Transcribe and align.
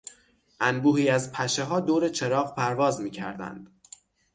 انبوهی 0.59 1.09
از 1.09 1.31
پشهها 1.31 1.79
دور 1.79 2.09
چراغ 2.09 2.55
پرواز 2.55 3.01
میکردند. 3.01 3.79